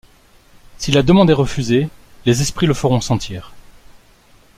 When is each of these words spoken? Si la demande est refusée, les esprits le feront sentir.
Si 0.79 0.89
la 0.91 1.03
demande 1.03 1.29
est 1.29 1.33
refusée, 1.33 1.87
les 2.25 2.41
esprits 2.41 2.65
le 2.65 2.73
feront 2.73 3.01
sentir. 3.01 3.53